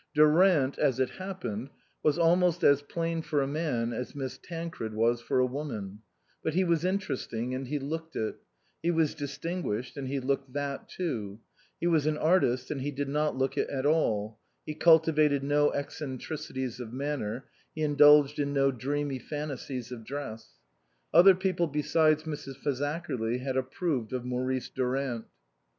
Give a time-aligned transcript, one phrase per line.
[0.15, 1.69] Durant, as it happened,
[2.01, 5.99] was almost as plain for a man as Miss Tancred was for a woman;
[6.43, 8.37] but he was interesting, and he looked it;
[8.81, 11.39] he was distinguished, and he looked that too;
[11.79, 15.71] he was an artist, and he did not look it at all; he cultivated no
[15.71, 17.45] eccentricities of manner,
[17.75, 20.53] he indulged in no dreamy fantasies of dress.
[21.13, 22.55] Other people besides Mrs.
[22.57, 25.25] Fazakerly had approved of Maurice Durant.